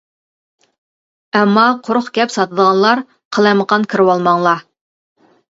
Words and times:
ئەمما 1.39 1.65
قۇرۇق 1.89 2.09
گەپ 2.17 2.33
ساتىدىغانلار 2.37 3.05
قالايمىقان 3.39 3.89
كىرىۋالماڭلار. 3.93 4.69